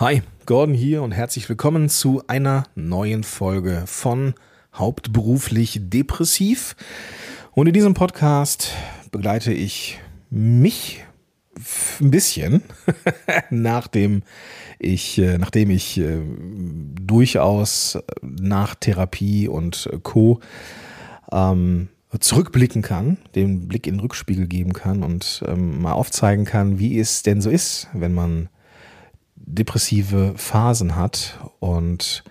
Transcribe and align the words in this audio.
Hi, 0.00 0.22
Gordon 0.46 0.76
hier 0.76 1.02
und 1.02 1.10
herzlich 1.10 1.48
willkommen 1.48 1.88
zu 1.88 2.22
einer 2.28 2.62
neuen 2.76 3.24
Folge 3.24 3.82
von 3.86 4.34
Hauptberuflich 4.72 5.80
Depressiv. 5.82 6.76
Und 7.50 7.66
in 7.66 7.72
diesem 7.72 7.94
Podcast 7.94 8.70
begleite 9.10 9.52
ich 9.52 9.98
mich 10.30 11.04
ein 12.00 12.12
bisschen, 12.12 12.62
nachdem 13.50 14.22
ich, 14.78 15.18
äh, 15.18 15.36
nachdem 15.36 15.68
ich 15.68 15.98
äh, 15.98 16.20
durchaus 17.02 17.98
nach 18.22 18.76
Therapie 18.76 19.48
und 19.48 19.90
Co. 20.04 20.38
Ähm, 21.32 21.88
zurückblicken 22.20 22.82
kann, 22.82 23.18
den 23.34 23.66
Blick 23.66 23.88
in 23.88 23.94
den 23.94 24.00
Rückspiegel 24.00 24.46
geben 24.46 24.74
kann 24.74 25.02
und 25.02 25.42
ähm, 25.48 25.82
mal 25.82 25.92
aufzeigen 25.92 26.44
kann, 26.44 26.78
wie 26.78 27.00
es 27.00 27.24
denn 27.24 27.40
so 27.40 27.50
ist, 27.50 27.88
wenn 27.94 28.14
man 28.14 28.48
depressive 29.54 30.34
Phasen 30.36 30.96
hat. 30.96 31.38
Und 31.60 32.24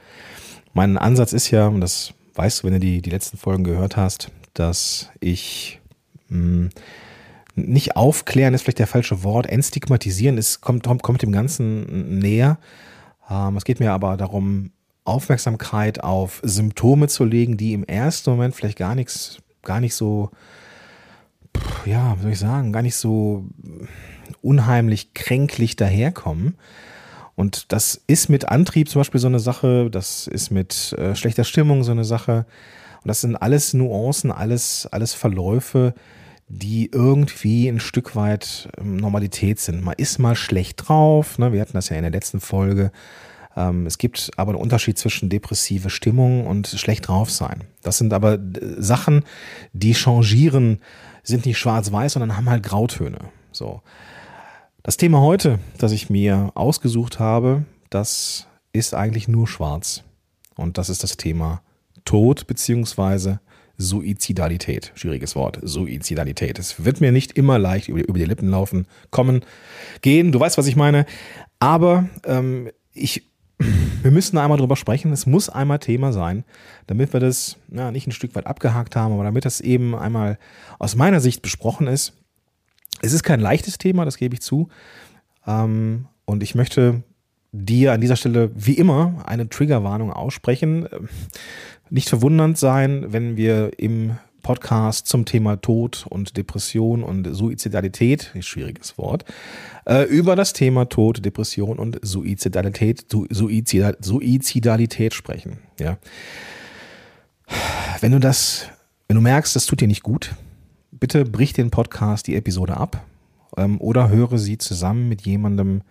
mein 0.74 0.98
Ansatz 0.98 1.34
ist 1.34 1.52
ja, 1.52 1.68
und 1.68 1.82
das 1.82 2.14
weißt 2.36 2.60
du, 2.60 2.68
wenn 2.68 2.74
du 2.74 2.80
die, 2.80 3.02
die 3.02 3.10
letzten 3.10 3.38
Folgen 3.38 3.64
gehört 3.64 3.98
hast, 3.98 4.32
dass 4.54 5.10
ich 5.20 5.80
mh, 6.30 6.38
hm, 6.38 6.70
nicht 7.56 7.96
aufklären 7.96 8.54
ist 8.54 8.62
vielleicht 8.62 8.80
der 8.80 8.88
falsche 8.88 9.24
Wort, 9.24 9.48
entstigmatisieren 9.48 10.38
ist, 10.38 10.62
kommt, 10.62 10.84
kommt 11.02 11.22
dem 11.24 11.32
Ganzen 11.32 12.20
näher. 12.20 12.60
Ähm, 13.30 13.58
es 13.58 13.66
geht 13.66 13.80
mir 13.80 13.94
aber 13.94 14.16
darum, 14.16 14.72
Aufmerksamkeit 15.06 16.04
auf 16.04 16.42
Symptome 16.44 17.08
zu 17.08 17.24
legen, 17.24 17.58
die 17.58 17.74
im 17.74 17.84
ersten 17.84 18.30
Moment 18.30 18.56
vielleicht 18.56 18.78
gar 18.78 18.94
nichts, 18.94 19.38
gar 19.64 19.80
nicht 19.80 19.96
so, 19.96 20.30
ja, 21.86 22.16
wie 22.18 22.24
soll 22.24 22.32
ich 22.32 22.40
sagen, 22.40 22.74
gar 22.74 22.84
nicht 22.84 22.96
so 22.96 23.46
unheimlich 24.42 25.14
kränklich 25.14 25.76
daherkommen, 25.78 26.56
und 27.38 27.72
das 27.72 28.02
ist 28.08 28.30
mit 28.30 28.50
Antrieb 28.50 28.90
zum 28.90 29.00
Beispiel 29.00 29.22
so 29.22 29.28
eine 29.28 29.40
Sache, 29.40 29.92
das 29.92 30.26
ist 30.26 30.50
mit 30.50 30.94
äh, 30.94 31.16
schlechter 31.16 31.44
Stimmung 31.44 31.84
so 31.84 31.92
eine 31.92 32.04
Sache. 32.04 32.48
Und 33.04 33.08
das 33.08 33.22
sind 33.22 33.36
alles 33.36 33.76
Nuancen, 33.76 34.32
alles, 34.32 34.88
alles 34.92 35.14
Verläufe, 35.14 35.94
die 36.48 36.90
irgendwie 36.92 37.68
ein 37.68 37.80
Stück 37.80 38.16
weit 38.16 38.70
ähm, 38.80 38.98
Normalität 38.98 39.60
sind. 39.60 39.84
Man 39.84 39.94
ist 39.98 40.18
mal 40.18 40.36
schlecht 40.36 40.88
drauf, 40.88 41.38
ne? 41.38 41.54
wir 41.54 41.62
hatten 41.62 41.74
das 41.74 41.90
ja 41.90 41.96
in 41.96 42.02
der 42.02 42.12
letzten 42.12 42.40
Folge. 42.40 42.92
Ähm, 43.56 43.86
es 43.86 44.00
gibt 44.00 44.32
aber 44.36 44.54
einen 44.54 44.62
Unterschied 44.62 44.98
zwischen 44.98 45.30
depressive 45.30 45.92
Stimmung 45.92 46.48
und 46.48 46.66
schlecht 46.68 47.08
drauf 47.08 47.30
sein. 47.30 47.66
Das 47.84 48.00
sind 48.00 48.14
aber 48.14 48.34
äh, 48.34 48.40
Sachen, 48.80 49.24
die 49.74 49.94
changieren, 49.94 50.80
sind 51.22 51.46
nicht 51.46 51.60
schwarz-weiß, 51.60 52.14
sondern 52.14 52.36
haben 52.36 52.50
halt 52.50 52.64
Grautöne. 52.64 53.20
So. 53.52 53.84
Das 54.88 54.96
Thema 54.96 55.20
heute, 55.20 55.60
das 55.78 55.92
ich 55.92 56.10
mir 56.10 56.54
ausgesucht 56.56 57.20
habe, 57.20 57.66
das 57.90 58.48
ist 58.72 58.94
eigentlich 58.94 59.28
nur 59.28 59.46
schwarz. 59.46 60.06
Und 60.56 60.78
das 60.78 60.88
ist 60.88 61.04
das 61.04 61.18
Thema 61.18 61.62
Tod 62.06 62.48
bzw. 62.48 63.40
Suizidalität. 63.78 64.94
Schwieriges 64.96 65.36
Wort. 65.36 65.60
Suizidalität. 65.62 66.58
Es 66.58 66.86
wird 66.86 67.02
mir 67.02 67.12
nicht 67.12 67.34
immer 67.34 67.60
leicht 67.60 67.90
über, 67.90 68.02
die 68.18 68.24
Lippen 68.24 68.48
laufen, 68.48 68.88
kommen, 69.12 69.42
gehen. 70.04 70.32
Du 70.32 70.40
weißt, 70.40 70.58
was 70.58 70.68
ich 70.68 70.78
meine. 70.78 71.06
Aber 71.60 72.08
ähm, 72.24 72.70
ich, 72.94 73.24
wir 74.04 74.12
müssen 74.12 74.38
einmal 74.38 74.58
drüber 74.58 74.78
sprechen. 74.78 75.12
Es 75.12 75.26
muss 75.26 75.50
einmal 75.50 75.80
Thema 75.80 76.14
sein, 76.14 76.46
damit 76.86 77.12
wir 77.12 77.20
das 77.20 77.58
ja, 77.74 77.92
nicht 77.92 78.08
ein 78.08 78.14
Stück 78.14 78.36
weit 78.36 78.48
abgehakt 78.48 78.96
haben, 78.96 79.14
aber 79.14 79.26
damit 79.26 79.44
das 79.44 79.60
eben 79.60 79.96
einmal 79.96 80.40
aus 80.80 80.96
meiner 80.96 81.20
Sicht 81.20 81.42
besprochen 81.42 81.88
ist. 81.88 82.14
Es 83.02 83.14
ist 83.14 83.24
kein 83.24 83.40
leichtes 83.40 83.78
Thema, 83.78 84.06
das 84.06 84.18
gebe 84.18 84.34
ich 84.34 84.42
zu. 84.42 84.70
Ähm, 85.46 86.08
und 86.26 86.44
ich 86.44 86.56
möchte 86.56 87.04
dir 87.52 87.94
an 87.94 88.02
dieser 88.02 88.16
Stelle 88.16 88.52
wie 88.54 88.74
immer 88.74 89.24
eine 89.26 89.50
Triggerwarnung 89.50 90.12
aussprechen. 90.12 90.88
Nicht 91.90 92.10
verwundernd 92.10 92.58
sein, 92.58 93.14
wenn 93.14 93.38
wir 93.38 93.80
im 93.80 94.18
Podcast 94.42 95.08
zum 95.08 95.26
Thema 95.26 95.58
Tod 95.58 96.06
und 96.10 96.38
Depression 96.38 97.04
und 97.04 97.34
Suizidalität, 97.34 98.32
schwieriges 98.40 98.98
Wort, 98.98 99.26
äh, 99.86 100.04
über 100.04 100.36
das 100.36 100.54
Thema 100.54 100.86
Tod, 100.86 101.26
Depression 101.26 101.80
und 101.80 102.00
Suizidalität, 102.02 103.06
Suizidal, 103.30 103.98
Suizidalität 104.00 105.14
sprechen. 105.14 105.60
Ja. 105.80 105.98
Wenn 108.00 108.12
du 108.12 108.20
das, 108.20 108.68
wenn 109.08 109.16
du 109.16 109.22
merkst, 109.22 109.56
das 109.56 109.66
tut 109.66 109.82
dir 109.82 109.88
nicht 109.88 110.04
gut, 110.04 110.34
bitte 111.00 111.26
brich 111.26 111.54
den 111.54 111.72
Podcast, 111.72 112.28
die 112.28 112.36
Episode 112.36 112.78
ab 112.78 113.04
ähm, 113.56 113.80
oder 113.80 114.10
höre 114.10 114.38
sie 114.38 114.58
zusammen 114.58 115.10
mit 115.10 115.22
jemandem, 115.22 115.82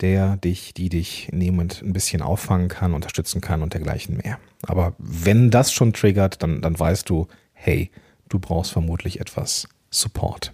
der 0.00 0.36
dich, 0.36 0.72
die 0.74 0.88
dich 0.88 1.28
nehmend 1.32 1.82
ein 1.82 1.92
bisschen 1.92 2.22
auffangen 2.22 2.68
kann, 2.68 2.94
unterstützen 2.94 3.40
kann 3.40 3.62
und 3.62 3.74
dergleichen 3.74 4.16
mehr. 4.16 4.38
Aber 4.66 4.94
wenn 4.98 5.50
das 5.50 5.72
schon 5.72 5.92
triggert, 5.92 6.42
dann, 6.42 6.62
dann 6.62 6.78
weißt 6.78 7.08
du, 7.08 7.28
hey, 7.52 7.90
du 8.28 8.38
brauchst 8.38 8.72
vermutlich 8.72 9.20
etwas 9.20 9.68
Support. 9.90 10.52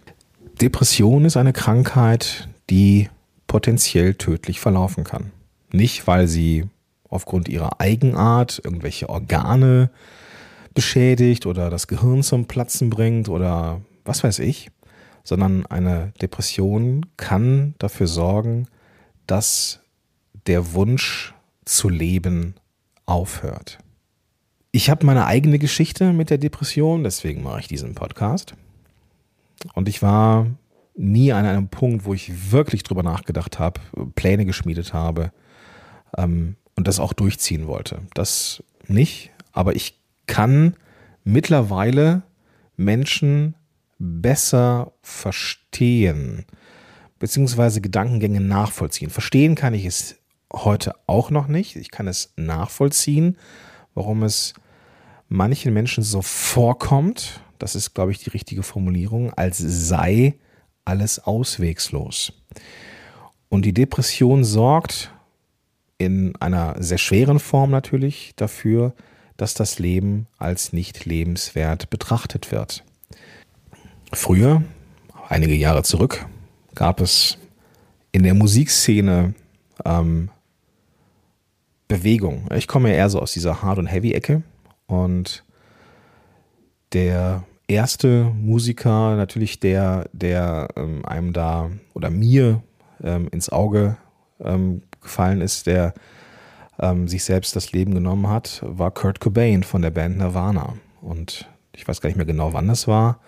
Depression 0.60 1.24
ist 1.24 1.36
eine 1.36 1.52
Krankheit, 1.52 2.48
die 2.70 3.08
potenziell 3.46 4.14
tödlich 4.14 4.58
verlaufen 4.58 5.04
kann. 5.04 5.30
Nicht, 5.70 6.06
weil 6.06 6.26
sie 6.26 6.64
aufgrund 7.08 7.48
ihrer 7.48 7.80
Eigenart 7.80 8.60
irgendwelche 8.64 9.08
Organe 9.08 9.90
beschädigt 10.76 11.46
oder 11.46 11.70
das 11.70 11.88
Gehirn 11.88 12.22
zum 12.22 12.44
Platzen 12.44 12.90
bringt 12.90 13.28
oder 13.28 13.80
was 14.04 14.22
weiß 14.22 14.38
ich, 14.38 14.70
sondern 15.24 15.66
eine 15.66 16.12
Depression 16.22 17.06
kann 17.16 17.74
dafür 17.78 18.06
sorgen, 18.06 18.68
dass 19.26 19.80
der 20.46 20.74
Wunsch 20.74 21.34
zu 21.64 21.88
leben 21.88 22.54
aufhört. 23.06 23.78
Ich 24.70 24.90
habe 24.90 25.06
meine 25.06 25.26
eigene 25.26 25.58
Geschichte 25.58 26.12
mit 26.12 26.28
der 26.28 26.38
Depression, 26.38 27.02
deswegen 27.02 27.42
mache 27.42 27.60
ich 27.60 27.68
diesen 27.68 27.94
Podcast. 27.94 28.54
Und 29.72 29.88
ich 29.88 30.02
war 30.02 30.46
nie 30.94 31.32
an 31.32 31.46
einem 31.46 31.68
Punkt, 31.68 32.04
wo 32.04 32.12
ich 32.12 32.52
wirklich 32.52 32.82
drüber 32.82 33.02
nachgedacht 33.02 33.58
habe, 33.58 33.80
Pläne 34.14 34.44
geschmiedet 34.44 34.92
habe 34.92 35.32
ähm, 36.18 36.56
und 36.74 36.86
das 36.86 37.00
auch 37.00 37.14
durchziehen 37.14 37.66
wollte. 37.66 38.02
Das 38.12 38.62
nicht, 38.86 39.30
aber 39.52 39.74
ich 39.74 39.98
kann 40.26 40.76
mittlerweile 41.24 42.22
Menschen 42.76 43.54
besser 43.98 44.92
verstehen, 45.02 46.44
beziehungsweise 47.18 47.80
Gedankengänge 47.80 48.40
nachvollziehen. 48.40 49.10
Verstehen 49.10 49.54
kann 49.54 49.74
ich 49.74 49.86
es 49.86 50.16
heute 50.52 50.94
auch 51.06 51.30
noch 51.30 51.48
nicht. 51.48 51.76
Ich 51.76 51.90
kann 51.90 52.06
es 52.06 52.32
nachvollziehen, 52.36 53.36
warum 53.94 54.22
es 54.22 54.54
manchen 55.28 55.72
Menschen 55.72 56.04
so 56.04 56.22
vorkommt, 56.22 57.40
das 57.58 57.74
ist, 57.74 57.94
glaube 57.94 58.12
ich, 58.12 58.18
die 58.18 58.30
richtige 58.30 58.62
Formulierung, 58.62 59.32
als 59.32 59.58
sei 59.58 60.34
alles 60.84 61.18
auswegslos. 61.18 62.32
Und 63.48 63.64
die 63.64 63.72
Depression 63.72 64.44
sorgt 64.44 65.12
in 65.98 66.36
einer 66.36 66.76
sehr 66.78 66.98
schweren 66.98 67.38
Form 67.38 67.70
natürlich 67.70 68.34
dafür, 68.36 68.90
dass 68.90 68.96
das 69.54 69.78
Leben 69.78 70.26
als 70.38 70.72
nicht 70.72 71.04
lebenswert 71.04 71.90
betrachtet 71.90 72.52
wird. 72.52 72.84
Früher, 74.12 74.62
einige 75.28 75.54
Jahre 75.54 75.82
zurück, 75.82 76.26
gab 76.74 77.00
es 77.00 77.38
in 78.12 78.22
der 78.22 78.34
Musikszene 78.34 79.34
ähm, 79.84 80.30
Bewegung. 81.88 82.48
Ich 82.54 82.66
komme 82.66 82.90
ja 82.90 82.96
eher 82.96 83.10
so 83.10 83.20
aus 83.20 83.32
dieser 83.32 83.62
Hard- 83.62 83.78
und 83.78 83.86
Heavy-Ecke 83.86 84.42
und 84.86 85.44
der 86.92 87.44
erste 87.68 88.24
Musiker, 88.24 89.16
natürlich 89.16 89.60
der, 89.60 90.08
der 90.12 90.68
ähm, 90.76 91.04
einem 91.04 91.32
da 91.32 91.70
oder 91.94 92.10
mir 92.10 92.62
ähm, 93.02 93.28
ins 93.30 93.48
Auge 93.48 93.96
ähm, 94.40 94.82
gefallen 95.00 95.40
ist, 95.40 95.66
der 95.66 95.94
ähm, 96.78 97.08
sich 97.08 97.24
selbst 97.24 97.56
das 97.56 97.72
Leben 97.72 97.94
genommen 97.94 98.28
hat, 98.28 98.62
war 98.66 98.90
Kurt 98.90 99.20
Cobain 99.20 99.62
von 99.62 99.82
der 99.82 99.90
Band 99.90 100.18
Nirvana. 100.18 100.74
Und 101.00 101.48
ich 101.74 101.86
weiß 101.86 102.00
gar 102.00 102.08
nicht 102.08 102.16
mehr 102.16 102.26
genau, 102.26 102.52
wann 102.52 102.68
das 102.68 102.88
war, 102.88 103.20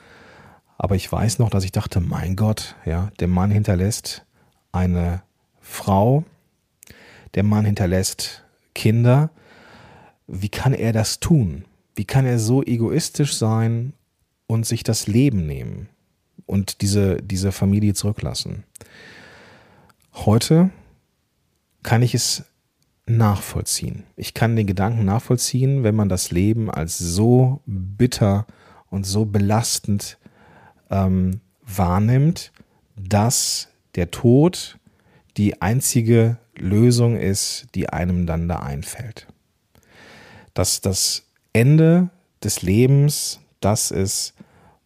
aber 0.79 0.95
ich 0.95 1.11
weiß 1.11 1.39
noch, 1.41 1.51
dass 1.51 1.65
ich 1.65 1.73
dachte, 1.73 2.01
mein 2.01 2.37
Gott, 2.37 2.77
ja, 2.85 3.11
der 3.19 3.29
Mann 3.29 3.51
hinterlässt 3.51 4.25
eine 4.71 5.23
Frau, 5.61 6.25
der 7.35 7.43
Mann 7.43 7.65
hinterlässt 7.65 8.45
Kinder. 8.75 9.31
Wie 10.27 10.49
kann 10.49 10.73
er 10.73 10.93
das 10.93 11.21
tun? 11.21 11.65
Wie 11.97 12.05
kann 12.05 12.27
er 12.27 12.39
so 12.39 12.63
egoistisch 12.63 13.37
sein 13.37 13.93
und 14.47 14.67
sich 14.67 14.85
das 14.85 15.09
Leben 15.09 15.47
nehmen 15.47 15.89
und 16.47 16.81
diese, 16.81 17.17
diese 17.17 17.51
Familie 17.51 17.95
zurücklassen? 17.95 18.65
Heute 20.15 20.71
kann 21.83 22.03
ich 22.03 22.15
es 22.15 22.45
nachvollziehen. 23.09 24.05
Ich 24.17 24.35
kann 24.35 24.57
den 24.57 24.67
Gedanken 24.67 25.05
nachvollziehen, 25.05 25.83
wenn 25.83 25.95
man 25.95 26.09
das 26.09 26.31
Leben 26.31 26.71
als 26.71 26.99
so 26.99 27.61
bitter 27.67 28.47
und 28.91 29.07
so 29.07 29.25
belastend 29.25 30.19
ähm, 30.91 31.41
wahrnimmt, 31.63 32.53
dass 32.97 33.69
der 33.95 34.11
Tod 34.11 34.79
die 35.37 35.63
einzige 35.63 36.39
Lösung 36.57 37.17
ist, 37.17 37.67
die 37.75 37.89
einem 37.89 38.27
dann 38.27 38.49
da 38.49 38.57
einfällt. 38.57 39.27
Dass 40.55 40.81
das 40.81 41.25
Ende 41.53 42.11
des 42.43 42.63
Lebens 42.63 43.41
das 43.61 43.91
ist, 43.91 44.35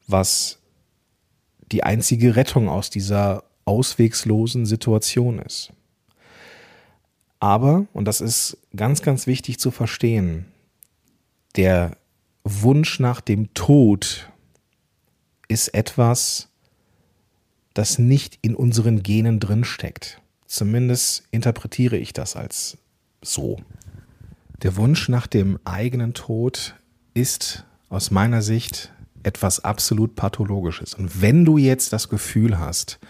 was 0.07 0.59
die 1.71 1.83
einzige 1.83 2.37
Rettung 2.37 2.69
aus 2.69 2.91
dieser 2.91 3.45
auswegslosen 3.65 4.67
Situation 4.67 5.39
ist. 5.39 5.73
Aber, 7.43 7.87
und 7.93 8.05
das 8.05 8.21
ist 8.21 8.56
ganz, 8.77 9.03
ganz 9.03 9.27
wichtig 9.27 9.59
zu 9.59 9.73
verstehen, 9.73 10.47
der 11.56 11.97
Wunsch 12.44 13.00
nach 13.00 13.21
dem 13.21 13.53
Tod 13.53 14.31
ist 15.49 15.75
etwas, 15.75 16.50
das 17.75 17.99
nicht 17.99 18.39
in 18.43 18.55
unseren 18.55 19.03
Genen 19.03 19.41
drinsteckt. 19.41 20.21
Zumindest 20.47 21.25
interpretiere 21.33 21.97
ich 21.97 22.12
das 22.12 22.37
als 22.37 22.79
so. 23.23 23.59
Der 24.62 24.77
Wunsch 24.77 25.09
nach 25.09 25.27
dem 25.27 25.59
eigenen 25.65 26.15
Tod 26.15 26.77
ist 27.12 27.65
aus 27.88 28.12
meiner 28.12 28.43
Sicht 28.43 28.93
etwas 29.25 29.65
absolut 29.65 30.15
Pathologisches. 30.15 30.95
Und 30.95 31.21
wenn 31.21 31.45
du 31.45 31.59
jetzt 31.59 31.93
das 31.93 32.09
Gefühl 32.09 32.61
hast, 32.61 33.00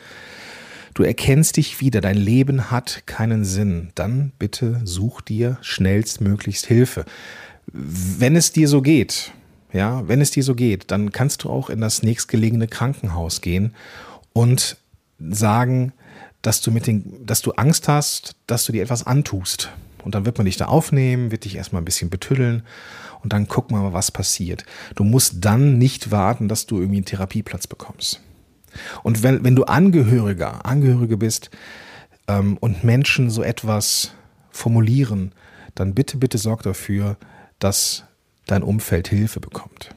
du 0.95 1.03
erkennst 1.03 1.57
dich 1.57 1.81
wieder, 1.81 2.01
dein 2.01 2.17
Leben 2.17 2.71
hat 2.71 3.03
keinen 3.07 3.45
Sinn, 3.45 3.91
dann 3.95 4.33
bitte 4.39 4.81
such 4.85 5.21
dir 5.21 5.59
schnellstmöglichst 5.61 6.67
Hilfe. 6.67 7.05
Wenn 7.67 8.37
es 8.37 8.53
dir 8.53 8.69
so 8.69 8.83
geht, 8.83 9.33
ja, 9.73 10.07
wenn 10.09 10.21
es 10.21 10.31
dir 10.31 10.43
so 10.43 10.55
geht, 10.55 10.91
dann 10.91 11.13
kannst 11.13 11.45
du 11.45 11.51
auch 11.51 11.71
in 11.71 11.81
das 11.81 12.03
nächstgelegene 12.03 12.69
Krankenhaus 12.69 13.41
gehen 13.41 13.75
und 14.33 14.77
sagen, 15.19 15.93
dass 16.43 16.61
du 16.61 16.71
mit 16.71 16.87
den, 16.87 17.25
dass 17.25 17.41
du 17.41 17.53
Angst 17.53 17.89
hast, 17.89 18.35
dass 18.47 18.65
du 18.65 18.73
dir 18.73 18.83
etwas 18.83 19.07
antust. 19.07 19.71
Und 20.05 20.15
dann 20.15 20.27
wird 20.27 20.37
man 20.37 20.47
dich 20.47 20.57
da 20.57 20.67
aufnehmen, 20.67 21.31
wird 21.31 21.45
dich 21.45 21.55
erstmal 21.55 21.81
ein 21.81 21.85
bisschen 21.85 22.11
betüddeln 22.11 22.65
und 23.23 23.33
dann 23.33 23.47
wir 23.77 23.83
mal, 23.83 23.93
was 23.93 24.11
passiert. 24.11 24.65
Du 24.97 25.05
musst 25.05 25.37
dann 25.45 25.79
nicht 25.79 26.11
warten, 26.11 26.49
dass 26.49 26.67
du 26.67 26.79
irgendwie 26.79 26.99
einen 26.99 27.05
Therapieplatz 27.05 27.69
bekommst. 27.69 28.21
Und 29.03 29.23
wenn, 29.23 29.45
wenn 29.45 29.57
du 29.57 29.65
Angehöriger, 29.65 30.65
Angehörige 30.67 31.17
bist 31.17 31.51
ähm, 32.29 32.57
und 32.59 32.85
Menschen 32.85 33.31
so 33.31 33.43
etwas 33.43 34.13
formulieren, 34.51 35.33
dann 35.75 35.95
bitte, 35.95 36.17
bitte 36.19 36.39
sorg 36.39 36.63
dafür, 36.63 37.17
dass 37.59 38.05
dein 38.47 38.63
Umfeld 38.63 39.09
Hilfe 39.09 39.41
bekommt. 39.41 39.95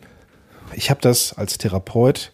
Ich 0.73 0.89
habe 0.89 1.01
das 1.01 1.33
als 1.33 1.57
Therapeut, 1.57 2.31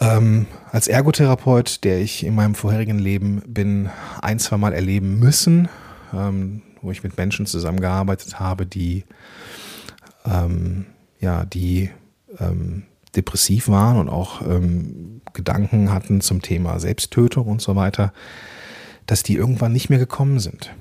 ähm, 0.00 0.46
als 0.72 0.88
Ergotherapeut, 0.88 1.84
der 1.84 2.00
ich 2.00 2.24
in 2.24 2.34
meinem 2.34 2.54
vorherigen 2.54 2.98
Leben 2.98 3.42
bin, 3.46 3.90
ein, 4.20 4.38
zwei 4.38 4.56
Mal 4.56 4.72
erleben 4.72 5.18
müssen, 5.18 5.68
ähm, 6.12 6.62
wo 6.82 6.90
ich 6.90 7.02
mit 7.02 7.16
Menschen 7.16 7.46
zusammengearbeitet 7.46 8.40
habe, 8.40 8.66
die 8.66 9.04
ähm, 10.24 10.86
ja, 11.20 11.44
die 11.44 11.90
ähm, 12.38 12.84
depressiv 13.16 13.68
waren 13.68 13.98
und 13.98 14.08
auch 14.08 14.42
ähm, 14.42 15.20
Gedanken 15.32 15.92
hatten 15.92 16.20
zum 16.20 16.42
Thema 16.42 16.78
Selbsttötung 16.78 17.46
und 17.46 17.60
so 17.60 17.76
weiter, 17.76 18.12
dass 19.06 19.22
die 19.22 19.34
irgendwann 19.34 19.72
nicht 19.72 19.90
mehr 19.90 19.98
gekommen 19.98 20.40
sind. 20.40 20.72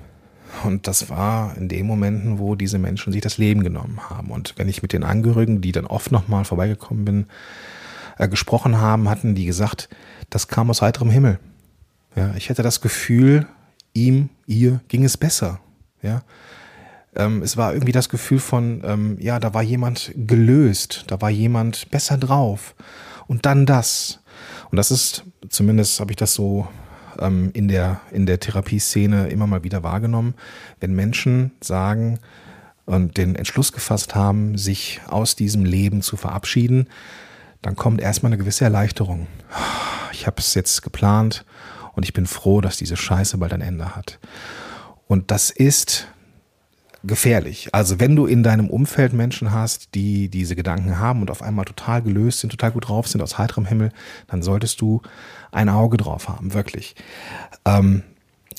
Und 0.64 0.88
das 0.88 1.10
war 1.10 1.58
in 1.58 1.68
den 1.68 1.86
Momenten, 1.86 2.40
wo 2.40 2.56
diese 2.56 2.80
Menschen 2.80 3.12
sich 3.12 3.22
das 3.22 3.38
Leben 3.38 3.64
genommen 3.64 4.00
haben. 4.10 4.32
Und 4.32 4.54
wenn 4.58 4.70
ich 4.70 4.82
mit 4.82 4.94
den 4.94 5.04
Angehörigen, 5.04 5.62
die 5.62 5.72
dann 5.72 5.86
oft 5.86 6.12
nochmal 6.12 6.46
vorbeigekommen 6.46 7.06
bin, 7.06 7.26
äh, 8.18 8.28
gesprochen 8.28 8.80
haben, 8.80 9.10
hatten 9.10 9.36
die 9.36 9.46
gesagt, 9.46 9.90
das 10.30 10.48
kam 10.48 10.70
aus 10.70 10.82
heiterem 10.82 11.10
Himmel. 11.10 11.40
Ja, 12.16 12.34
ich 12.36 12.50
hätte 12.50 12.64
das 12.64 12.80
Gefühl, 12.80 13.46
ihm, 13.94 14.30
ihr 14.46 14.80
ging 14.88 15.04
es 15.04 15.18
besser. 15.18 15.60
Ja, 16.02 16.22
ähm, 17.16 17.42
es 17.42 17.58
war 17.58 17.74
irgendwie 17.74 17.92
das 17.92 18.10
Gefühl 18.10 18.40
von, 18.40 18.82
ähm, 18.86 19.18
ja, 19.20 19.40
da 19.40 19.54
war 19.54 19.64
jemand 19.64 20.12
gelöst, 20.16 21.06
da 21.08 21.22
war 21.22 21.30
jemand 21.30 21.90
besser 21.92 22.18
drauf. 22.18 22.76
Und 23.28 23.46
dann 23.46 23.66
das. 23.66 24.20
Und 24.72 24.78
das 24.78 24.92
ist, 24.92 25.24
zumindest 25.50 26.00
habe 26.00 26.12
ich 26.12 26.18
das 26.18 26.34
so 26.34 26.68
ähm, 27.20 27.52
in 27.54 27.68
der, 27.68 28.02
in 28.12 28.26
der 28.26 28.40
Therapieszene 28.40 29.30
immer 29.30 29.48
mal 29.48 29.64
wieder 29.64 29.84
wahrgenommen, 29.84 30.36
wenn 30.80 30.94
Menschen 30.94 31.52
sagen 31.62 32.20
und 32.86 33.18
den 33.18 33.36
Entschluss 33.36 33.72
gefasst 33.72 34.16
haben, 34.16 34.58
sich 34.58 35.02
aus 35.08 35.36
diesem 35.36 35.66
Leben 35.66 36.02
zu 36.02 36.18
verabschieden, 36.18 36.88
dann 37.62 37.76
kommt 37.76 38.00
erstmal 38.00 38.32
eine 38.32 38.38
gewisse 38.38 38.64
Erleichterung. 38.64 39.28
Ich 40.12 40.28
habe 40.28 40.40
es 40.40 40.54
jetzt 40.54 40.82
geplant 40.82 41.46
und 41.94 42.04
ich 42.04 42.14
bin 42.14 42.28
froh, 42.28 42.62
dass 42.62 42.78
diese 42.78 42.96
Scheiße 42.96 43.38
bald 43.38 43.54
ein 43.54 43.62
Ende 43.62 43.96
hat. 43.96 44.20
Und 45.08 45.32
das 45.32 45.50
ist 45.50 46.08
gefährlich. 47.06 47.70
Also 47.72 48.00
wenn 48.00 48.16
du 48.16 48.26
in 48.26 48.44
deinem 48.44 48.70
Umfeld 48.70 49.14
Menschen 49.14 49.52
hast, 49.52 49.96
die 49.96 50.30
diese 50.30 50.56
Gedanken 50.56 51.00
haben 51.00 51.22
und 51.22 51.32
auf 51.32 51.42
einmal 51.42 51.66
total 51.66 52.02
gelöst 52.02 52.40
sind, 52.40 52.50
total 52.50 52.72
gut 52.72 52.88
drauf 52.88 53.08
sind, 53.08 53.22
aus 53.22 53.38
heiterem 53.38 53.66
Himmel, 53.66 53.92
dann 54.28 54.42
solltest 54.42 54.82
du 54.82 55.02
ein 55.52 55.70
Auge 55.70 55.98
drauf 55.98 56.30
haben, 56.30 56.54
wirklich. 56.54 56.96
Ähm, 57.66 58.04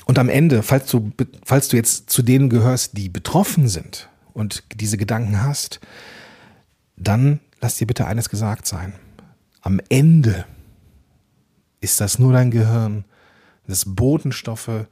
und 0.06 0.19
am 0.19 0.28
Ende, 0.28 0.62
falls 0.62 0.87
du, 0.90 1.10
falls 1.44 1.69
du 1.69 1.76
jetzt 1.76 2.10
zu 2.10 2.22
denen 2.22 2.48
gehörst, 2.48 2.96
die 2.96 3.08
betroffen 3.08 3.69
sind 3.69 4.08
und 4.32 4.62
diese 4.75 4.96
Gedanken 4.96 5.42
hast, 5.42 5.81
dann 6.96 7.40
lass 7.60 7.76
dir 7.76 7.87
bitte 7.87 8.06
eines 8.06 8.28
gesagt 8.28 8.66
sein. 8.66 8.94
Am 9.62 9.81
Ende 9.88 10.44
ist 11.81 12.00
das 12.00 12.19
nur 12.19 12.32
dein 12.32 12.50
Gehirn, 12.50 13.04
das 13.66 13.84
Botenstoffe, 13.84 14.87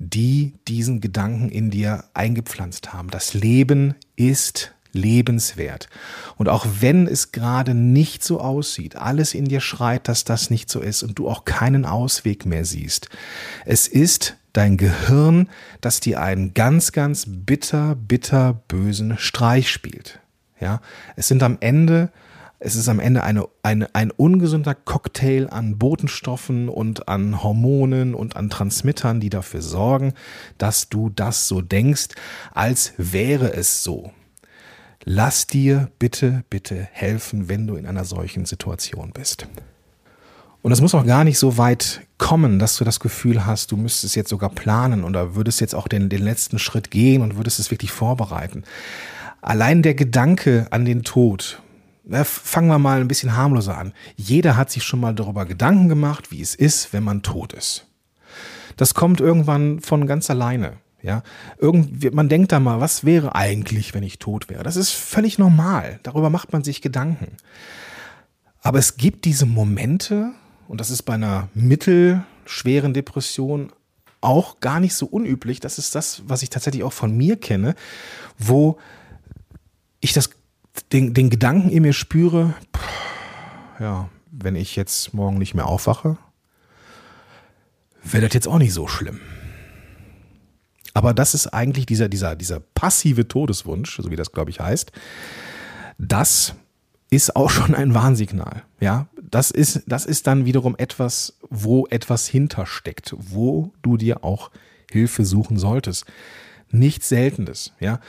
die 0.00 0.54
diesen 0.66 1.00
Gedanken 1.00 1.50
in 1.50 1.70
dir 1.70 2.04
eingepflanzt 2.14 2.92
haben. 2.92 3.10
Das 3.10 3.34
Leben 3.34 3.94
ist 4.16 4.72
lebenswert. 4.92 5.88
Und 6.36 6.48
auch 6.48 6.66
wenn 6.80 7.06
es 7.06 7.32
gerade 7.32 7.74
nicht 7.74 8.24
so 8.24 8.40
aussieht, 8.40 8.96
alles 8.96 9.34
in 9.34 9.44
dir 9.44 9.60
schreit, 9.60 10.08
dass 10.08 10.24
das 10.24 10.50
nicht 10.50 10.70
so 10.70 10.80
ist 10.80 11.02
und 11.02 11.18
du 11.18 11.28
auch 11.28 11.44
keinen 11.44 11.84
Ausweg 11.84 12.46
mehr 12.46 12.64
siehst, 12.64 13.08
es 13.66 13.86
ist 13.86 14.36
dein 14.52 14.78
Gehirn, 14.78 15.48
das 15.80 16.00
dir 16.00 16.20
einen 16.20 16.54
ganz, 16.54 16.92
ganz 16.92 17.26
bitter, 17.28 17.94
bitter 17.94 18.54
bösen 18.66 19.16
Streich 19.18 19.70
spielt. 19.70 20.18
Ja, 20.60 20.80
es 21.14 21.28
sind 21.28 21.42
am 21.42 21.58
Ende 21.60 22.10
es 22.62 22.76
ist 22.76 22.90
am 22.90 23.00
Ende 23.00 23.24
eine, 23.24 23.48
eine, 23.62 23.94
ein 23.94 24.10
ungesunder 24.10 24.74
Cocktail 24.74 25.48
an 25.50 25.78
Botenstoffen 25.78 26.68
und 26.68 27.08
an 27.08 27.42
Hormonen 27.42 28.14
und 28.14 28.36
an 28.36 28.50
Transmittern, 28.50 29.18
die 29.18 29.30
dafür 29.30 29.62
sorgen, 29.62 30.12
dass 30.58 30.90
du 30.90 31.08
das 31.08 31.48
so 31.48 31.62
denkst, 31.62 32.08
als 32.52 32.92
wäre 32.98 33.54
es 33.54 33.82
so. 33.82 34.12
Lass 35.04 35.46
dir 35.46 35.90
bitte, 35.98 36.44
bitte 36.50 36.86
helfen, 36.92 37.48
wenn 37.48 37.66
du 37.66 37.76
in 37.76 37.86
einer 37.86 38.04
solchen 38.04 38.44
Situation 38.44 39.12
bist. 39.12 39.48
Und 40.60 40.72
es 40.72 40.82
muss 40.82 40.94
auch 40.94 41.06
gar 41.06 41.24
nicht 41.24 41.38
so 41.38 41.56
weit 41.56 42.02
kommen, 42.18 42.58
dass 42.58 42.76
du 42.76 42.84
das 42.84 43.00
Gefühl 43.00 43.46
hast, 43.46 43.72
du 43.72 43.78
müsstest 43.78 44.14
jetzt 44.14 44.28
sogar 44.28 44.50
planen 44.50 45.04
oder 45.04 45.34
würdest 45.34 45.62
jetzt 45.62 45.74
auch 45.74 45.88
den, 45.88 46.10
den 46.10 46.22
letzten 46.22 46.58
Schritt 46.58 46.90
gehen 46.90 47.22
und 47.22 47.38
würdest 47.38 47.58
es 47.58 47.70
wirklich 47.70 47.92
vorbereiten. 47.92 48.64
Allein 49.40 49.80
der 49.80 49.94
Gedanke 49.94 50.66
an 50.68 50.84
den 50.84 51.02
Tod 51.02 51.62
na, 52.10 52.24
fangen 52.24 52.68
wir 52.68 52.80
mal 52.80 53.00
ein 53.00 53.06
bisschen 53.06 53.36
harmloser 53.36 53.78
an. 53.78 53.92
Jeder 54.16 54.56
hat 54.56 54.68
sich 54.68 54.82
schon 54.82 54.98
mal 54.98 55.14
darüber 55.14 55.46
Gedanken 55.46 55.88
gemacht, 55.88 56.32
wie 56.32 56.42
es 56.42 56.56
ist, 56.56 56.92
wenn 56.92 57.04
man 57.04 57.22
tot 57.22 57.52
ist. 57.52 57.86
Das 58.76 58.94
kommt 58.94 59.20
irgendwann 59.20 59.80
von 59.80 60.08
ganz 60.08 60.28
alleine. 60.28 60.78
Ja, 61.02 61.22
irgendwie, 61.58 62.10
man 62.10 62.28
denkt 62.28 62.50
da 62.50 62.58
mal, 62.58 62.80
was 62.80 63.04
wäre 63.04 63.34
eigentlich, 63.36 63.94
wenn 63.94 64.02
ich 64.02 64.18
tot 64.18 64.50
wäre? 64.50 64.64
Das 64.64 64.74
ist 64.76 64.90
völlig 64.90 65.38
normal. 65.38 66.00
Darüber 66.02 66.30
macht 66.30 66.52
man 66.52 66.64
sich 66.64 66.82
Gedanken. 66.82 67.36
Aber 68.60 68.80
es 68.80 68.96
gibt 68.96 69.24
diese 69.24 69.46
Momente, 69.46 70.32
und 70.66 70.80
das 70.80 70.90
ist 70.90 71.04
bei 71.04 71.14
einer 71.14 71.48
mittelschweren 71.54 72.92
Depression 72.92 73.72
auch 74.20 74.58
gar 74.58 74.80
nicht 74.80 74.94
so 74.94 75.06
unüblich. 75.06 75.60
Das 75.60 75.78
ist 75.78 75.94
das, 75.94 76.22
was 76.26 76.42
ich 76.42 76.50
tatsächlich 76.50 76.82
auch 76.82 76.92
von 76.92 77.16
mir 77.16 77.36
kenne, 77.36 77.76
wo 78.36 78.78
ich 80.00 80.12
das 80.12 80.39
den, 80.92 81.14
den 81.14 81.30
Gedanken 81.30 81.70
in 81.70 81.82
mir 81.82 81.92
spüre, 81.92 82.54
pff, 82.76 83.80
ja, 83.80 84.08
wenn 84.30 84.56
ich 84.56 84.76
jetzt 84.76 85.14
morgen 85.14 85.38
nicht 85.38 85.54
mehr 85.54 85.66
aufwache, 85.66 86.16
wäre 88.02 88.26
das 88.26 88.34
jetzt 88.34 88.48
auch 88.48 88.58
nicht 88.58 88.72
so 88.72 88.86
schlimm. 88.86 89.20
Aber 90.94 91.14
das 91.14 91.34
ist 91.34 91.48
eigentlich 91.48 91.86
dieser, 91.86 92.08
dieser, 92.08 92.34
dieser 92.34 92.60
passive 92.60 93.28
Todeswunsch, 93.28 93.96
so 93.96 94.10
wie 94.10 94.16
das, 94.16 94.32
glaube 94.32 94.50
ich, 94.50 94.60
heißt. 94.60 94.92
Das 95.98 96.54
ist 97.10 97.36
auch 97.36 97.50
schon 97.50 97.74
ein 97.74 97.94
Warnsignal. 97.94 98.62
Ja, 98.80 99.08
das 99.22 99.50
ist, 99.50 99.82
das 99.86 100.06
ist 100.06 100.26
dann 100.26 100.44
wiederum 100.44 100.74
etwas, 100.76 101.38
wo 101.48 101.86
etwas 101.86 102.26
hintersteckt, 102.26 103.14
wo 103.18 103.72
du 103.82 103.96
dir 103.96 104.24
auch 104.24 104.50
Hilfe 104.90 105.24
suchen 105.24 105.56
solltest. 105.56 106.04
Nichts 106.70 107.08
Seltenes. 107.08 107.72
Ja, 107.80 108.00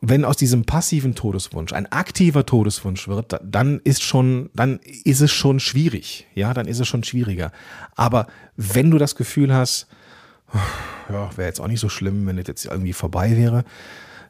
wenn 0.00 0.24
aus 0.24 0.36
diesem 0.36 0.64
passiven 0.64 1.14
Todeswunsch 1.14 1.72
ein 1.72 1.90
aktiver 1.90 2.46
Todeswunsch 2.46 3.08
wird, 3.08 3.40
dann 3.42 3.80
ist 3.82 4.02
schon, 4.02 4.50
dann 4.54 4.78
ist 5.04 5.20
es 5.20 5.32
schon 5.32 5.60
schwierig. 5.60 6.26
Ja, 6.34 6.54
dann 6.54 6.68
ist 6.68 6.78
es 6.78 6.86
schon 6.86 7.04
schwieriger. 7.04 7.52
Aber 7.96 8.26
wenn 8.56 8.90
du 8.90 8.98
das 8.98 9.16
Gefühl 9.16 9.52
hast, 9.52 9.88
ja, 11.08 11.36
wäre 11.36 11.48
jetzt 11.48 11.60
auch 11.60 11.66
nicht 11.66 11.80
so 11.80 11.88
schlimm, 11.88 12.26
wenn 12.26 12.36
das 12.36 12.46
jetzt 12.46 12.64
irgendwie 12.66 12.92
vorbei 12.92 13.36
wäre, 13.36 13.64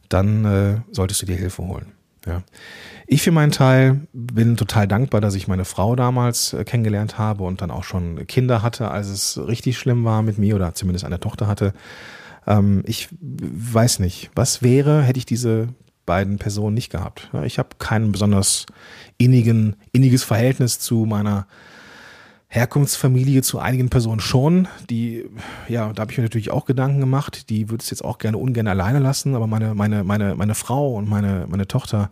dann 0.09 0.45
äh, 0.45 0.81
solltest 0.91 1.23
du 1.23 1.27
dir 1.27 1.37
Hilfe 1.37 1.63
holen. 1.63 1.93
Ja. 2.27 2.43
Ich 3.07 3.23
für 3.23 3.33
meinen 3.33 3.51
Teil 3.51 4.03
bin 4.13 4.57
total 4.57 4.87
dankbar, 4.87 5.21
dass 5.21 5.35
ich 5.35 5.49
meine 5.49 5.65
Frau 5.65 5.97
damals 5.97 6.53
äh, 6.53 6.65
kennengelernt 6.65 7.19
habe 7.19 7.45
und 7.45 7.61
dann 7.61 7.71
auch 7.71 7.85
schon 7.85 8.27
Kinder 8.27 8.63
hatte, 8.63 8.91
als 8.91 9.09
es 9.09 9.39
richtig 9.39 9.79
schlimm 9.79 10.05
war 10.05 10.23
mit 10.23 10.39
mir 10.39 10.55
oder 10.55 10.75
zumindest 10.75 11.05
eine 11.05 11.21
Tochter 11.21 11.47
hatte. 11.47 11.73
Ähm, 12.47 12.83
ich 12.87 13.09
weiß 13.21 13.99
nicht, 13.99 14.31
was 14.35 14.63
wäre, 14.63 15.03
hätte 15.03 15.19
ich 15.19 15.27
diese 15.27 15.69
beiden 16.07 16.39
Personen 16.39 16.75
nicht 16.75 16.91
gehabt. 16.91 17.31
Ich 17.45 17.59
habe 17.59 17.71
kein 17.79 18.13
besonders 18.13 18.67
innigen, 19.19 19.77
inniges 19.93 20.25
Verhältnis 20.25 20.79
zu 20.79 21.05
meiner 21.07 21.47
Herkunftsfamilie 22.49 23.43
zu 23.43 23.61
einigen 23.61 23.89
Personen 23.89 24.21
schon. 24.21 24.69
Die, 24.91 25.25
ja, 25.69 25.93
da 25.93 26.03
habe 26.03 26.13
ich 26.13 26.19
mir 26.19 26.25
natürlich 26.25 26.51
auch 26.51 26.67
Gedanken 26.67 27.01
gemacht. 27.01 27.49
Die 27.49 27.71
würde 27.71 27.83
es 27.83 27.89
jetzt 27.89 28.05
auch 28.05 28.19
gerne 28.19 28.37
ungern 28.37 28.69
alleine 28.69 28.99
lassen, 28.99 29.35
aber 29.35 29.47
meine, 29.47 29.75
meine, 29.75 30.05
meine, 30.05 30.35
meine 30.35 30.55
Frau 30.55 30.95
und 30.95 31.09
meine, 31.09 31.47
meine 31.49 31.67
Tochter, 31.67 32.11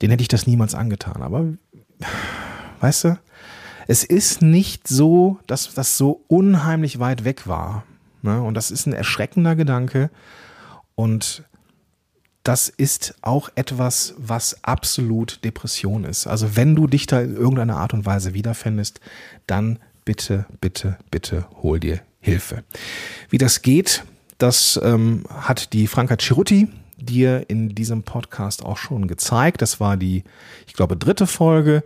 denen 0.00 0.12
hätte 0.12 0.22
ich 0.22 0.28
das 0.28 0.46
niemals 0.46 0.74
angetan. 0.74 1.20
Aber 1.20 1.44
weißt 2.80 3.04
du, 3.04 3.18
es 3.88 4.04
ist 4.04 4.40
nicht 4.40 4.88
so, 4.88 5.38
dass 5.46 5.74
das 5.74 5.98
so 5.98 6.24
unheimlich 6.28 6.98
weit 6.98 7.24
weg 7.24 7.46
war. 7.46 7.84
Ne? 8.28 8.42
Und 8.42 8.54
das 8.54 8.70
ist 8.70 8.86
ein 8.86 8.92
erschreckender 8.92 9.56
Gedanke. 9.56 10.10
Und 10.94 11.44
das 12.42 12.68
ist 12.68 13.14
auch 13.22 13.48
etwas, 13.54 14.14
was 14.18 14.62
absolut 14.64 15.44
Depression 15.44 16.04
ist. 16.04 16.26
Also 16.26 16.56
wenn 16.56 16.76
du 16.76 16.86
dich 16.86 17.06
da 17.06 17.20
in 17.20 17.34
irgendeiner 17.34 17.76
Art 17.78 17.94
und 17.94 18.04
Weise 18.04 18.34
wiederfindest, 18.34 19.00
dann 19.46 19.78
bitte, 20.04 20.44
bitte, 20.60 20.98
bitte 21.10 21.46
hol 21.62 21.80
dir 21.80 22.00
Hilfe. 22.20 22.64
Wie 23.30 23.38
das 23.38 23.62
geht, 23.62 24.04
das 24.36 24.78
ähm, 24.82 25.24
hat 25.30 25.72
die 25.72 25.86
Franka 25.86 26.16
Ciruti 26.18 26.68
dir 27.08 27.44
in 27.48 27.74
diesem 27.74 28.02
Podcast 28.02 28.64
auch 28.64 28.76
schon 28.76 29.08
gezeigt. 29.08 29.62
Das 29.62 29.80
war 29.80 29.96
die, 29.96 30.24
ich 30.66 30.74
glaube, 30.74 30.96
dritte 30.96 31.26
Folge. 31.26 31.82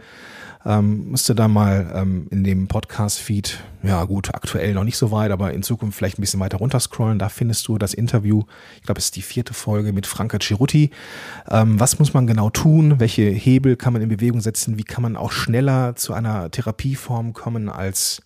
Ähm, 0.64 1.10
müsste 1.10 1.34
da 1.34 1.48
mal 1.48 1.90
ähm, 1.94 2.28
in 2.30 2.44
dem 2.44 2.68
Podcast-Feed, 2.68 3.58
ja 3.82 4.04
gut, 4.04 4.32
aktuell 4.32 4.74
noch 4.74 4.84
nicht 4.84 4.96
so 4.96 5.10
weit, 5.10 5.32
aber 5.32 5.52
in 5.52 5.64
Zukunft 5.64 5.98
vielleicht 5.98 6.18
ein 6.18 6.22
bisschen 6.22 6.38
weiter 6.38 6.58
runterscrollen. 6.58 7.18
Da 7.18 7.28
findest 7.28 7.66
du 7.66 7.78
das 7.78 7.94
Interview, 7.94 8.44
ich 8.76 8.82
glaube, 8.82 8.98
es 8.98 9.06
ist 9.06 9.16
die 9.16 9.22
vierte 9.22 9.54
Folge 9.54 9.92
mit 9.92 10.06
Franka 10.06 10.38
Cerutti. 10.40 10.90
Ähm, 11.50 11.80
was 11.80 11.98
muss 11.98 12.14
man 12.14 12.28
genau 12.28 12.48
tun? 12.50 13.00
Welche 13.00 13.22
Hebel 13.22 13.74
kann 13.74 13.92
man 13.92 14.02
in 14.02 14.08
Bewegung 14.08 14.40
setzen? 14.40 14.78
Wie 14.78 14.84
kann 14.84 15.02
man 15.02 15.16
auch 15.16 15.32
schneller 15.32 15.96
zu 15.96 16.12
einer 16.12 16.50
Therapieform 16.50 17.32
kommen, 17.32 17.68
als 17.68 18.22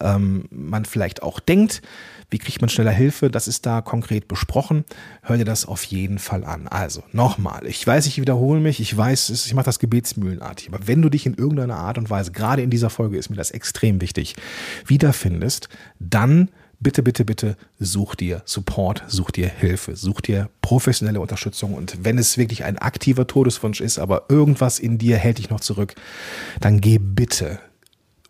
ähm, 0.00 0.46
man 0.50 0.84
vielleicht 0.84 1.22
auch 1.22 1.40
denkt? 1.40 1.82
Wie 2.30 2.38
kriegt 2.38 2.60
man 2.60 2.68
schneller 2.68 2.90
Hilfe? 2.90 3.30
Das 3.30 3.46
ist 3.46 3.66
da 3.66 3.80
konkret 3.80 4.26
besprochen. 4.26 4.84
Hör 5.22 5.36
dir 5.36 5.44
das 5.44 5.64
auf 5.66 5.84
jeden 5.84 6.18
Fall 6.18 6.44
an. 6.44 6.66
Also, 6.66 7.04
nochmal, 7.12 7.66
ich 7.66 7.86
weiß, 7.86 8.06
ich 8.06 8.20
wiederhole 8.20 8.60
mich, 8.60 8.80
ich 8.80 8.96
weiß, 8.96 9.30
ich 9.30 9.54
mache 9.54 9.66
das 9.66 9.78
gebetsmühlenartig, 9.78 10.68
aber 10.68 10.86
wenn 10.86 11.02
du 11.02 11.08
dich 11.08 11.26
in 11.26 11.34
irgendeiner 11.34 11.76
Art 11.76 11.98
und 11.98 12.10
Weise, 12.10 12.32
gerade 12.32 12.62
in 12.62 12.70
dieser 12.70 12.90
Folge 12.90 13.16
ist 13.16 13.30
mir 13.30 13.36
das 13.36 13.52
extrem 13.52 14.00
wichtig, 14.00 14.34
wiederfindest, 14.86 15.68
dann 16.00 16.50
bitte, 16.80 17.02
bitte, 17.02 17.24
bitte 17.24 17.56
such 17.78 18.14
dir 18.14 18.42
Support, 18.44 19.04
such 19.06 19.30
dir 19.30 19.48
Hilfe, 19.48 19.96
such 19.96 20.20
dir 20.20 20.50
professionelle 20.62 21.20
Unterstützung 21.20 21.74
und 21.74 22.04
wenn 22.04 22.18
es 22.18 22.38
wirklich 22.38 22.64
ein 22.64 22.78
aktiver 22.78 23.26
Todeswunsch 23.26 23.80
ist, 23.80 23.98
aber 23.98 24.24
irgendwas 24.28 24.78
in 24.78 24.98
dir 24.98 25.16
hält 25.16 25.38
dich 25.38 25.50
noch 25.50 25.60
zurück, 25.60 25.94
dann 26.60 26.80
geh 26.80 26.98
bitte 26.98 27.60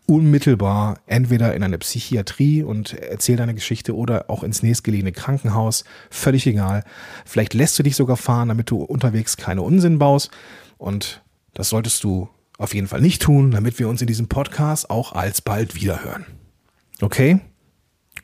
unmittelbar 0.07 0.99
entweder 1.05 1.53
in 1.53 1.63
eine 1.63 1.77
Psychiatrie 1.77 2.63
und 2.63 2.93
erzähl 2.93 3.35
deine 3.35 3.53
Geschichte 3.53 3.95
oder 3.95 4.29
auch 4.29 4.41
ins 4.41 4.63
nächstgelegene 4.63 5.11
Krankenhaus. 5.11 5.83
Völlig 6.09 6.47
egal. 6.47 6.83
Vielleicht 7.25 7.53
lässt 7.53 7.77
du 7.77 7.83
dich 7.83 7.95
sogar 7.95 8.17
fahren, 8.17 8.47
damit 8.47 8.71
du 8.71 8.81
unterwegs 8.81 9.37
keine 9.37 9.61
Unsinn 9.61 9.99
baust. 9.99 10.31
Und 10.77 11.21
das 11.53 11.69
solltest 11.69 12.03
du 12.03 12.29
auf 12.57 12.73
jeden 12.73 12.87
Fall 12.87 13.01
nicht 13.01 13.21
tun, 13.21 13.51
damit 13.51 13.77
wir 13.79 13.89
uns 13.89 14.01
in 14.01 14.07
diesem 14.07 14.27
Podcast 14.27 14.89
auch 14.89 15.11
alsbald 15.11 15.75
wiederhören. 15.75 16.25
Okay? 17.01 17.41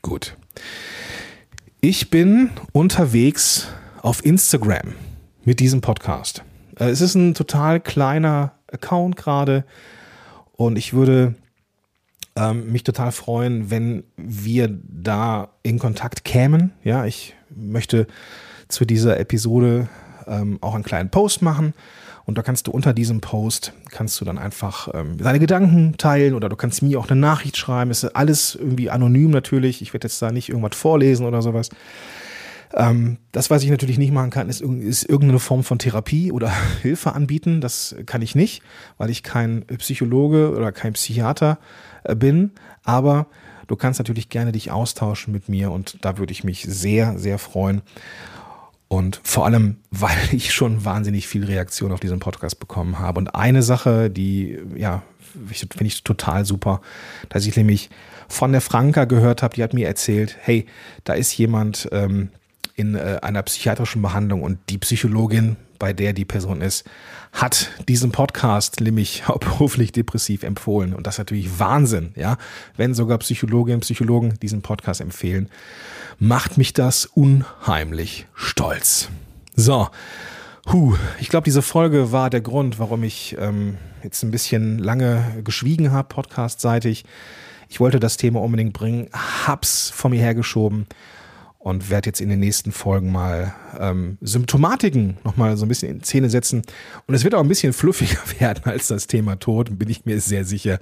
Gut. 0.02 0.36
Ich 1.80 2.10
bin 2.10 2.50
unterwegs 2.72 3.68
auf 4.00 4.24
Instagram 4.24 4.94
mit 5.44 5.60
diesem 5.60 5.82
Podcast. 5.82 6.42
Äh, 6.78 6.86
es 6.86 7.02
ist 7.02 7.14
ein 7.14 7.34
total 7.34 7.78
kleiner 7.78 8.52
Account 8.72 9.16
gerade 9.16 9.64
und 10.52 10.76
ich 10.76 10.94
würde 10.94 11.34
ähm, 12.36 12.72
mich 12.72 12.84
total 12.84 13.12
freuen, 13.12 13.70
wenn 13.70 14.04
wir 14.16 14.68
da 14.68 15.50
in 15.62 15.78
Kontakt 15.78 16.24
kämen. 16.24 16.72
Ja, 16.82 17.06
ich 17.06 17.34
möchte 17.54 18.06
zu 18.68 18.84
dieser 18.84 19.18
Episode 19.20 19.88
ähm, 20.26 20.58
auch 20.60 20.74
einen 20.74 20.84
kleinen 20.84 21.10
Post 21.10 21.42
machen. 21.42 21.74
Und 22.26 22.38
da 22.38 22.42
kannst 22.42 22.66
du 22.66 22.70
unter 22.70 22.94
diesem 22.94 23.20
Post, 23.20 23.72
kannst 23.90 24.18
du 24.20 24.24
dann 24.24 24.38
einfach 24.38 24.88
ähm, 24.94 25.18
deine 25.18 25.38
Gedanken 25.38 25.96
teilen 25.98 26.34
oder 26.34 26.48
du 26.48 26.56
kannst 26.56 26.82
mir 26.82 26.98
auch 26.98 27.10
eine 27.10 27.20
Nachricht 27.20 27.56
schreiben. 27.58 27.90
Es 27.90 28.02
ist 28.02 28.16
alles 28.16 28.54
irgendwie 28.54 28.88
anonym 28.88 29.30
natürlich. 29.30 29.82
Ich 29.82 29.92
werde 29.92 30.06
jetzt 30.06 30.22
da 30.22 30.32
nicht 30.32 30.48
irgendwas 30.48 30.76
vorlesen 30.76 31.26
oder 31.26 31.42
sowas. 31.42 31.68
Ähm, 32.76 33.18
das, 33.30 33.50
was 33.50 33.62
ich 33.62 33.70
natürlich 33.70 33.98
nicht 33.98 34.12
machen 34.12 34.30
kann, 34.30 34.48
ist, 34.48 34.60
ist 34.60 35.08
irgendeine 35.08 35.38
Form 35.38 35.62
von 35.62 35.78
Therapie 35.78 36.32
oder 36.32 36.52
Hilfe 36.82 37.12
anbieten. 37.12 37.60
Das 37.60 37.94
kann 38.06 38.22
ich 38.22 38.34
nicht, 38.34 38.62
weil 38.98 39.10
ich 39.10 39.22
kein 39.22 39.64
Psychologe 39.78 40.50
oder 40.54 40.72
kein 40.72 40.94
Psychiater 40.94 41.58
äh, 42.02 42.16
bin. 42.16 42.50
Aber 42.82 43.26
du 43.68 43.76
kannst 43.76 44.00
natürlich 44.00 44.28
gerne 44.28 44.52
dich 44.52 44.72
austauschen 44.72 45.32
mit 45.32 45.48
mir 45.48 45.70
und 45.70 45.98
da 46.04 46.18
würde 46.18 46.32
ich 46.32 46.42
mich 46.42 46.64
sehr, 46.64 47.18
sehr 47.18 47.38
freuen. 47.38 47.82
Und 48.88 49.20
vor 49.22 49.46
allem, 49.46 49.76
weil 49.90 50.18
ich 50.32 50.52
schon 50.52 50.84
wahnsinnig 50.84 51.28
viel 51.28 51.44
Reaktion 51.44 51.92
auf 51.92 52.00
diesen 52.00 52.18
Podcast 52.18 52.58
bekommen 52.58 52.98
habe. 52.98 53.18
Und 53.18 53.36
eine 53.36 53.62
Sache, 53.62 54.10
die, 54.10 54.58
ja, 54.74 55.02
finde 55.46 55.86
ich 55.86 56.02
total 56.02 56.44
super, 56.44 56.80
dass 57.28 57.46
ich 57.46 57.56
nämlich 57.56 57.88
von 58.28 58.52
der 58.52 58.60
Franka 58.60 59.04
gehört 59.04 59.42
habe, 59.42 59.54
die 59.54 59.62
hat 59.62 59.74
mir 59.74 59.86
erzählt, 59.86 60.36
hey, 60.40 60.66
da 61.04 61.12
ist 61.12 61.36
jemand, 61.36 61.88
ähm, 61.92 62.30
in 62.74 62.94
äh, 62.94 63.18
einer 63.22 63.42
psychiatrischen 63.42 64.02
Behandlung 64.02 64.42
und 64.42 64.58
die 64.68 64.78
Psychologin, 64.78 65.56
bei 65.78 65.92
der 65.92 66.12
die 66.12 66.24
Person 66.24 66.60
ist, 66.60 66.84
hat 67.32 67.70
diesen 67.88 68.12
Podcast 68.12 68.80
nämlich 68.80 69.28
hauptberuflich 69.28 69.92
depressiv 69.92 70.42
empfohlen. 70.42 70.94
Und 70.94 71.06
das 71.06 71.14
ist 71.14 71.18
natürlich 71.18 71.58
Wahnsinn, 71.58 72.12
ja. 72.16 72.36
Wenn 72.76 72.94
sogar 72.94 73.18
Psychologinnen 73.18 73.76
und 73.76 73.82
Psychologen 73.82 74.34
diesen 74.40 74.62
Podcast 74.62 75.00
empfehlen, 75.00 75.48
macht 76.18 76.58
mich 76.58 76.72
das 76.72 77.06
unheimlich 77.06 78.26
stolz. 78.34 79.08
So. 79.54 79.88
Huh, 80.72 80.96
ich 81.20 81.28
glaube, 81.28 81.44
diese 81.44 81.60
Folge 81.60 82.10
war 82.10 82.30
der 82.30 82.40
Grund, 82.40 82.78
warum 82.78 83.04
ich 83.04 83.36
ähm, 83.38 83.76
jetzt 84.02 84.22
ein 84.22 84.30
bisschen 84.30 84.78
lange 84.78 85.42
geschwiegen 85.44 85.92
habe, 85.92 86.08
podcastseitig. 86.08 87.04
Ich 87.68 87.80
wollte 87.80 88.00
das 88.00 88.16
Thema 88.16 88.40
unbedingt 88.40 88.72
bringen, 88.72 89.10
hab's 89.12 89.90
vor 89.90 90.10
mir 90.10 90.20
hergeschoben 90.20 90.86
und 91.64 91.88
werde 91.88 92.10
jetzt 92.10 92.20
in 92.20 92.28
den 92.28 92.40
nächsten 92.40 92.72
Folgen 92.72 93.10
mal 93.10 93.54
ähm, 93.80 94.18
Symptomatiken 94.20 95.16
nochmal 95.24 95.56
so 95.56 95.64
ein 95.64 95.68
bisschen 95.68 95.90
in 95.90 96.04
Szene 96.04 96.28
setzen. 96.28 96.60
Und 97.06 97.14
es 97.14 97.24
wird 97.24 97.34
auch 97.34 97.40
ein 97.40 97.48
bisschen 97.48 97.72
fluffiger 97.72 98.20
werden 98.38 98.64
als 98.64 98.88
das 98.88 99.06
Thema 99.06 99.36
Tod, 99.36 99.78
bin 99.78 99.88
ich 99.88 100.04
mir 100.04 100.20
sehr 100.20 100.44
sicher. 100.44 100.78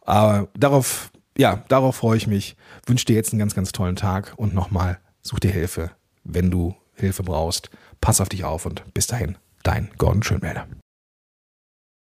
Aber 0.00 0.48
darauf, 0.56 1.10
ja, 1.36 1.62
darauf 1.68 1.96
freue 1.96 2.16
ich 2.16 2.26
mich. 2.26 2.56
Wünsche 2.86 3.04
dir 3.04 3.14
jetzt 3.14 3.34
einen 3.34 3.40
ganz, 3.40 3.54
ganz 3.54 3.72
tollen 3.72 3.96
Tag 3.96 4.32
und 4.38 4.54
nochmal 4.54 4.98
such 5.20 5.40
dir 5.40 5.50
Hilfe, 5.50 5.90
wenn 6.24 6.50
du 6.50 6.74
Hilfe 6.94 7.22
brauchst. 7.22 7.68
Pass 8.00 8.22
auf 8.22 8.30
dich 8.30 8.42
auf 8.44 8.64
und 8.64 8.82
bis 8.94 9.06
dahin, 9.06 9.36
dein 9.64 9.90
Gordon 9.98 10.22
Schönmelder. 10.22 10.66